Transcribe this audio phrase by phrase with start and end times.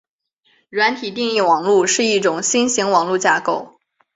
[0.69, 3.75] 软体定义网路是一种新型网络架构。